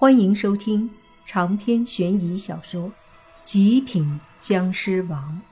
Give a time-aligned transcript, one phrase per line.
[0.00, 0.88] 欢迎收听
[1.26, 2.88] 长篇悬疑小说
[3.42, 5.42] 《极品僵尸王》，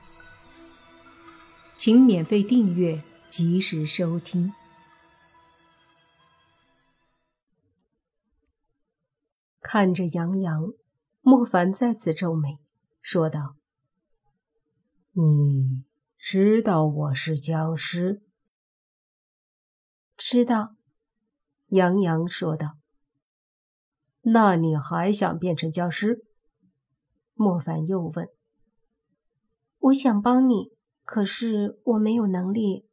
[1.75, 4.53] 请免费订阅，及时收听。
[9.59, 10.71] 看着杨洋，
[11.19, 12.57] 莫凡再次皱眉，
[13.01, 13.57] 说道
[15.11, 15.83] ：“你
[16.17, 18.21] 知道我是僵尸
[20.15, 20.77] ？”“知道。”
[21.67, 22.77] 杨洋说道。
[24.29, 26.25] 那你还想变成僵尸？
[27.33, 28.27] 莫凡又问。
[29.79, 30.73] 我想帮你，
[31.05, 32.85] 可是我没有能力。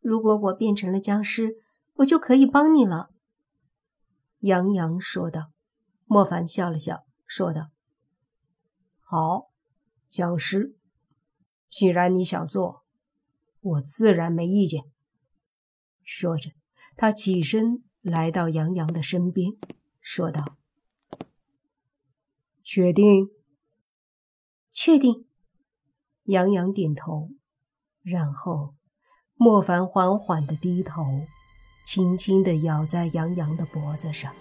[0.00, 1.58] 如果我变成了僵尸，
[1.98, 3.10] 我就可以帮你了。
[4.40, 5.52] 杨洋说道。
[6.06, 7.70] 莫凡笑了笑，说道
[9.00, 9.50] ：“好，
[10.08, 10.76] 僵尸，
[11.70, 12.84] 既然你想做，
[13.60, 14.82] 我自然没意见。”
[16.02, 16.50] 说着，
[16.96, 19.52] 他起身来到杨洋的身边，
[20.00, 20.58] 说道。
[22.74, 23.28] 确定？
[24.72, 25.26] 确定。
[26.24, 27.30] 杨洋点头，
[28.02, 28.74] 然后
[29.36, 31.04] 莫凡缓缓的低头，
[31.84, 34.34] 轻轻的咬在杨洋的脖子上，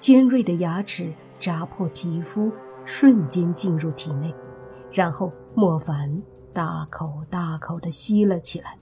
[0.00, 2.50] 尖锐的牙齿扎破皮肤，
[2.84, 4.34] 瞬间进入体内，
[4.90, 6.20] 然后莫凡
[6.52, 8.76] 大口大口的吸了起来。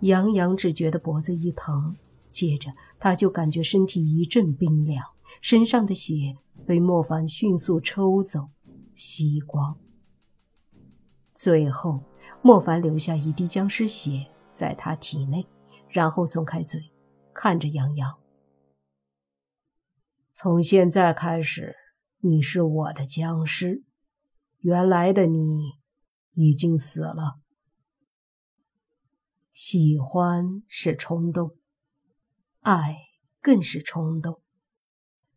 [0.00, 1.94] 杨洋只觉得脖子一疼，
[2.32, 5.06] 接着他就感觉身体一阵冰凉，
[5.40, 6.36] 身上的血。
[6.66, 8.50] 被莫凡迅速抽走、
[8.94, 9.78] 吸光，
[11.34, 12.04] 最后
[12.40, 15.46] 莫凡留下一滴僵尸血在他体内，
[15.88, 16.92] 然后松开嘴，
[17.34, 18.18] 看着杨洋
[20.32, 21.74] ：“从现在开始，
[22.20, 23.82] 你是我的僵尸，
[24.58, 25.72] 原来的你
[26.34, 27.40] 已经死了。
[29.50, 31.56] 喜欢是冲动，
[32.60, 32.96] 爱
[33.40, 34.40] 更是冲动。”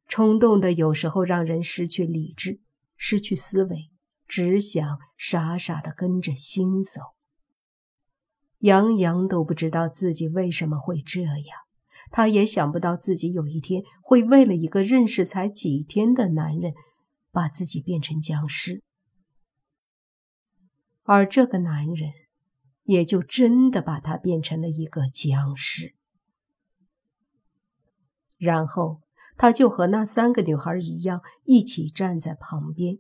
[0.08, 2.62] 冲动的有时候让人失去理智，
[2.96, 3.90] 失去思维，
[4.28, 7.02] 只想傻傻的跟着心走。
[8.60, 11.58] 杨洋都不知道自己为什么会这样，
[12.12, 16.74] 他也想不到自己有一天会为了一个认识才几天的男人，
[17.32, 18.84] 把自己变成僵尸，
[21.02, 22.14] 而这个男人
[22.84, 25.96] 也就真的把他变成了一个僵尸，
[28.38, 29.02] 然后。
[29.38, 33.00] 他就和那三个女孩一样，一起站在旁边。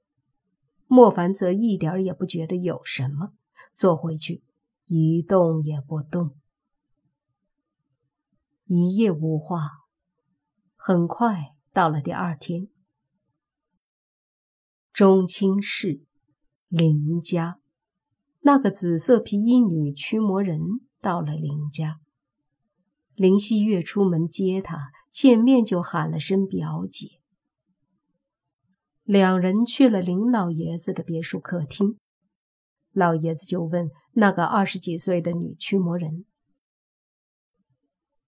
[0.88, 3.34] 莫凡则一点也不觉得有什么，
[3.74, 4.44] 坐回去，
[4.86, 6.36] 一动也不动。
[8.66, 9.70] 一夜无话，
[10.76, 12.68] 很快到了第二天。
[14.92, 16.02] 中青市
[16.68, 17.60] 林家，
[18.42, 20.60] 那个紫色皮衣女驱魔人
[21.02, 22.00] 到了林家。
[23.14, 24.92] 林希月出门接他。
[25.16, 27.22] 见面就喊了声表姐。
[29.04, 31.98] 两人去了林老爷子的别墅客厅，
[32.92, 36.26] 老爷子就问那个二十几岁的女驱魔人：“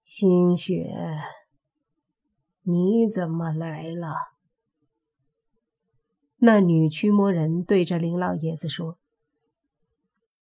[0.01, 0.95] 星雪，
[2.61, 4.15] 你怎么来了？”
[6.39, 8.97] 那女驱魔人对着林老爷子说：“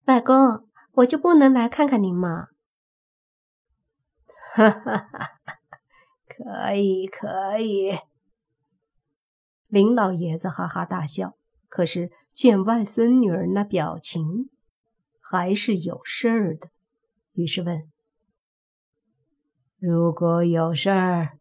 [0.06, 2.46] 外公，我就不能来看看您吗？”
[4.54, 5.37] 哈哈哈。
[6.38, 7.98] 可以，可以。
[9.66, 11.36] 林老爷子哈哈大笑，
[11.68, 14.48] 可是见外孙女儿那表情，
[15.20, 16.70] 还是有事儿的，
[17.32, 17.90] 于是问
[19.78, 21.38] ：“如果有事儿，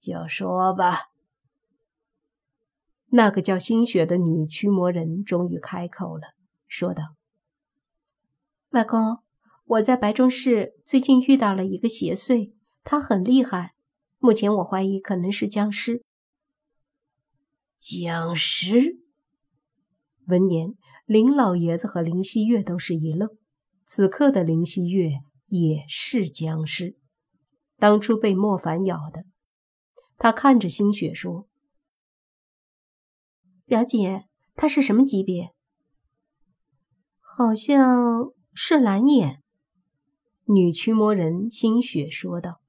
[0.00, 1.10] 就说吧。”
[3.12, 6.34] 那个叫新雪的女驱魔人终于开口了，
[6.66, 7.14] 说道
[8.70, 9.18] ：“外公，
[9.66, 13.74] 我在白中市最近遇到了一个邪祟，他很厉害。”
[14.18, 16.02] 目前我怀疑可能是僵尸。
[17.78, 18.98] 僵尸。
[20.26, 20.74] 闻言，
[21.06, 23.30] 林老爷子和林希月都是一愣。
[23.86, 25.12] 此刻的林希月
[25.46, 26.98] 也是僵尸，
[27.76, 29.24] 当初被莫凡咬的。
[30.18, 31.48] 他看着星雪说
[33.64, 35.54] ：“表姐，他是什么级别？
[37.20, 39.42] 好像是蓝眼。”
[40.44, 42.60] 女驱魔人星雪说道。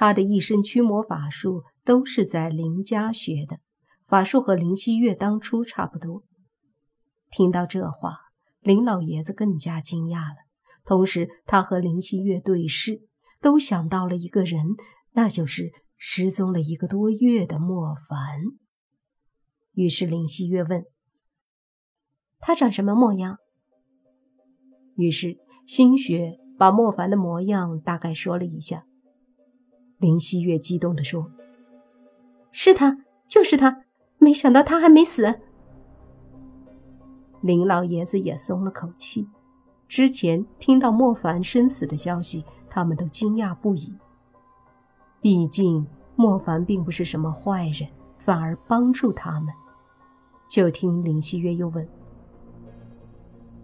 [0.00, 3.58] 他的一身驱魔法术都是在林家学的，
[4.06, 6.22] 法术和林希月当初差不多。
[7.32, 8.16] 听到这话，
[8.60, 10.36] 林老爷子更加惊讶了。
[10.84, 13.08] 同时，他和林希月对视，
[13.40, 14.76] 都想到了一个人，
[15.14, 18.38] 那就是失踪了一个多月的莫凡。
[19.72, 20.84] 于是，林希月问
[22.38, 23.38] ：“他长什么模样？”
[24.94, 28.84] 于是，星雪把莫凡的模样大概说了一下。
[29.98, 31.30] 林希月激动地说
[32.52, 33.82] ：“是他，就是他，
[34.18, 35.40] 没想到他还没死。
[37.40, 39.28] 林老爷子也松了口气。
[39.88, 43.96] 之前听到莫凡生死的消息，他们都惊讶不已。
[45.20, 49.48] 毕竟莫凡并不是什么坏人，反而帮助他们。
[50.48, 51.88] 就听林希月又问：“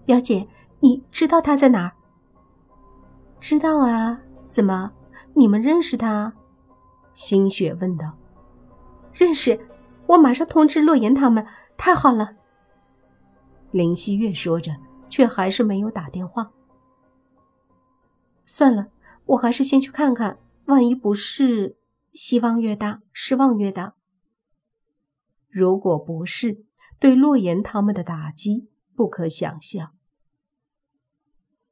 [0.04, 0.48] 表姐，
[0.81, 1.92] 你知道他在哪儿
[3.38, 4.92] ？”“知道啊，怎么，
[5.34, 6.34] 你们认识他？”
[7.14, 8.19] 星雪问道。
[9.12, 9.69] “认识，
[10.06, 11.46] 我马上通知洛言他们。
[11.76, 12.37] 太好了。”
[13.72, 14.76] 林希月说着。
[15.14, 16.50] 却还是没有打电话。
[18.44, 18.88] 算了，
[19.26, 21.76] 我还是先去看看，万一不是，
[22.12, 23.94] 希望越大，失望越大。
[25.49, 26.64] 如果不是，
[26.99, 29.93] 对洛言他们的打击不可想象。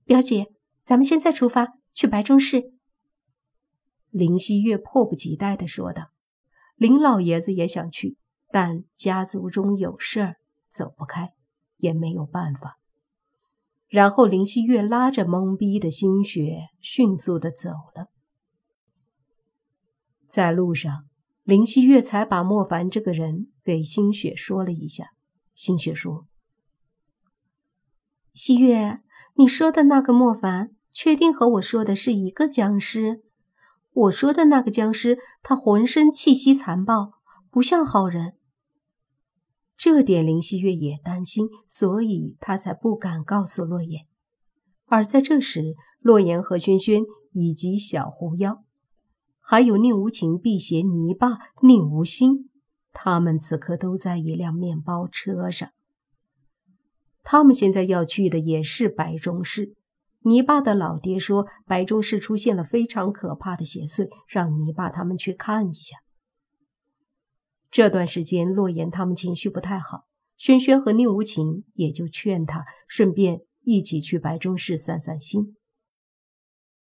[0.04, 0.52] 表姐，
[0.84, 2.72] 咱们现在出发去白中市。
[4.12, 6.10] 林希月迫不及待的说道。
[6.76, 8.16] 林老爷子也想去，
[8.50, 10.36] 但家族中有事儿，
[10.68, 11.32] 走不开，
[11.78, 12.78] 也没有办法。
[13.88, 18.08] 然后林希月拉着懵逼的心雪，迅速的走了。
[20.28, 21.06] 在路上，
[21.42, 25.12] 林希月才把莫凡这个人给心雪说了一下。
[25.54, 26.26] 心雪说
[28.32, 29.00] ：“希月，
[29.34, 33.22] 你说的那个莫凡，确定和我说的是一个僵尸？
[33.92, 37.12] 我说的那个僵尸，他浑身气息残暴，
[37.50, 38.34] 不像好人。”
[39.76, 44.06] 这点林希月也担心，所以他才不敢告诉洛言。
[44.86, 47.02] 而在这时，洛言和轩轩
[47.32, 48.62] 以及小狐妖，
[49.40, 52.48] 还有宁无情、辟邪、泥巴、宁无心，
[52.92, 55.68] 他们此刻都在一辆面包车上。
[57.24, 59.74] 他们现在要去的也是白中市。
[60.24, 65.98] 泥巴的老爹说，白中市出现了非常可怕的邪祟，让泥巴他们去看一下。
[67.70, 75.56] 这段时间，洛言他们情绪不太好，轩轩和宁无情也就劝他顺便一起去白中市散散心。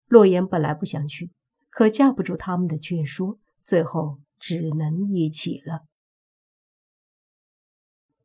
[0.07, 1.33] 洛言本来不想去，
[1.71, 5.87] 可架不住他们的劝说，最后只能一起了。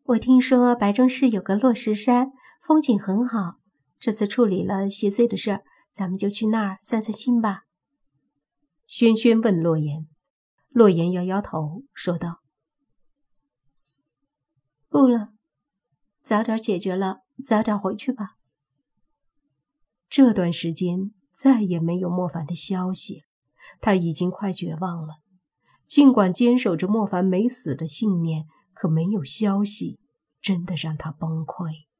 [0.03, 3.60] 我听说白中市有个落石山，风景很好，
[4.01, 7.65] 这次处理了邪祟的事儿，咱们就去那儿散散心吧。
[8.87, 10.07] 轩轩问洛言，
[10.69, 12.41] 洛言摇摇头，说道。
[14.89, 15.33] 不了，
[16.23, 18.37] 早点解决了，早点回去吧。
[20.09, 23.23] 这段时间再也没有莫凡的消息，
[23.79, 25.19] 他已经快绝望了。
[25.85, 29.99] 尽管坚守着莫凡没死的信念，可没有消息，
[30.41, 31.90] 真的让他崩溃。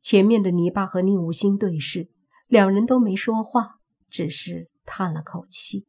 [0.00, 2.08] 前面的泥巴和宁无心对视，
[2.46, 5.86] 两人都没说话，只是叹了口气。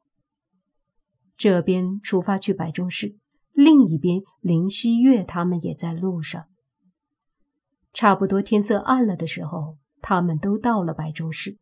[1.38, 3.16] 这边出发去白中市。
[3.54, 6.46] 另一边，林希月他们也在路上。
[7.94, 11.58] 差不多天色暗了的时候，他们都到了白中市。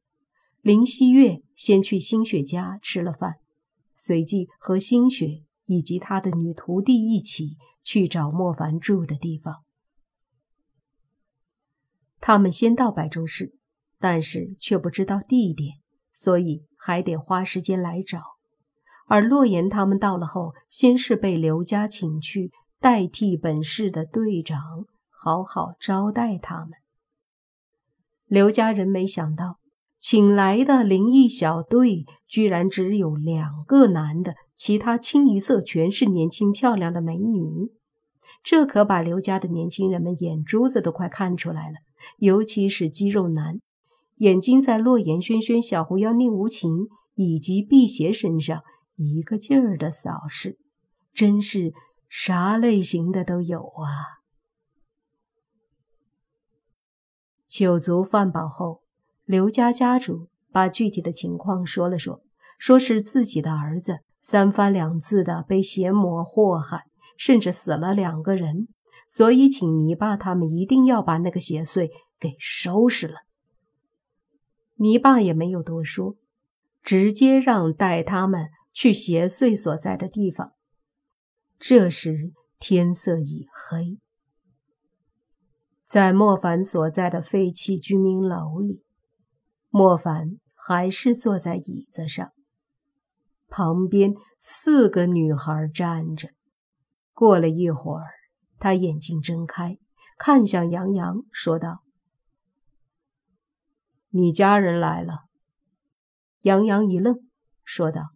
[0.61, 3.35] 林希月先去星雪家吃了饭，
[3.95, 9.63] 随即和星雪以及他的女徒弟一起去找莫凡住的地方。
[12.27, 13.53] 他们先到白中市，
[14.00, 15.75] 但是却不知道地点，
[16.13, 18.21] 所以还得花时间来找。
[19.07, 24.59] 而洛言他们到了后，先是被刘家请去代替本市的队长，
[25.09, 26.71] 好好招待他们。
[28.25, 29.59] 刘家人没想到，
[29.97, 37.71] 请来的灵异小队居然只有两个男的，其他清一色全是年轻漂亮的美女。
[38.49, 41.80] 这可把刘家的年轻人们眼珠子都快看出来了，
[42.19, 43.59] 尤其是肌肉男，
[44.19, 48.63] 眼睛在洛言、轩轩、小狐妖、宁无情以及辟邪身上。
[48.95, 50.57] 一个劲儿的扫视，
[51.13, 51.73] 真是
[52.07, 54.23] 啥类型的都有啊！
[57.49, 58.81] 酒足饭饱后，
[59.25, 62.21] 刘家家主把具体的情况说了说，
[62.57, 66.85] 说是自己的儿子三番两次的被邪魔祸害，
[67.18, 68.68] 甚至死了两个人，
[69.09, 73.16] 所以请泥巴他们一定要把那个邪祟给收拾了。
[74.76, 76.16] 泥巴也没有多说，
[76.81, 78.50] 直接让带他们。
[78.80, 80.54] 去邪祟所在的地方。
[81.57, 83.97] 这时天色已黑，
[85.83, 88.83] 在莫凡所在的废弃居民楼里，
[89.71, 92.31] 莫凡还是坐在椅子上，
[93.47, 96.30] 旁边四个女孩站着。
[97.18, 98.06] 过了一会儿，
[98.59, 99.80] 他眼睛睁开，
[100.19, 101.81] 看向杨洋，说道
[104.14, 105.24] ：“你家人来了。”
[106.42, 107.28] 杨洋一愣，
[107.64, 108.12] 说道。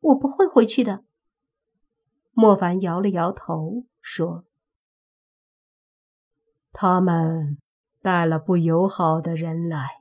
[0.00, 1.04] 我不会回去的。
[2.32, 4.46] 莫凡摇了摇头，说
[6.72, 7.58] ：“他们
[8.00, 9.98] 带了不友好的人来。”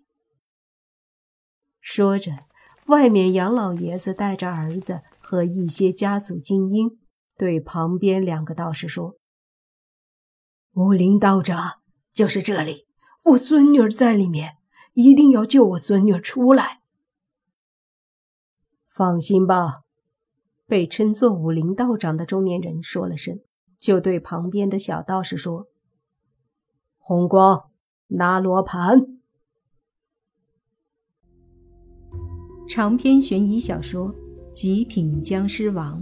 [1.81, 2.45] 说着，
[2.85, 6.97] 外面杨老爷子带着儿子和一些家族精英，
[7.37, 9.17] 对旁边两个道士说
[10.73, 12.87] ：“武林道长，就是这里，
[13.23, 14.57] 我孙女儿在里面，
[14.93, 16.81] 一定要救我孙女儿出来。”
[18.89, 19.81] 放心吧，
[20.67, 23.39] 被称作武林道长的中年人说了声，
[23.79, 25.67] 就对旁边的小道士说
[26.99, 27.71] ：“红光，
[28.07, 28.99] 拿罗盘。”
[32.69, 34.13] 长篇悬疑小说
[34.51, 36.01] 《极品僵尸王》